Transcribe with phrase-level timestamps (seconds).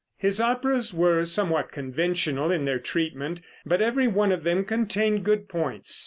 [0.17, 5.47] His operas were somewhat conventional in their treatment, but every one of them contained good
[5.47, 5.99] points.